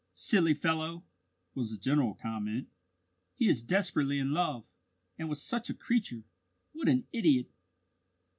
[0.15, 1.03] "Silly fellow!"
[1.53, 2.67] was the general comment.
[3.35, 4.65] "He is desperately in love!
[5.19, 6.23] And with such a creature!
[6.73, 7.51] What an idiot!"